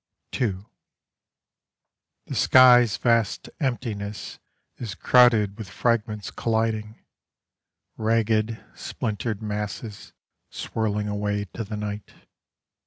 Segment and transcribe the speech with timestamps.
[0.33, 0.55] II
[2.25, 4.39] The sky's vast emptiness
[4.77, 7.05] Is crowded with fragments colliding,
[7.97, 10.11] Ragged, splintered masses
[10.49, 12.15] Swirling away to the night.